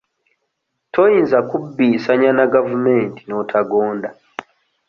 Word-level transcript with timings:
Toyinza 0.93 1.39
kubbiisanya 1.49 2.29
na 2.37 2.45
gavumenti 2.53 3.21
n'otagonda. 3.25 4.09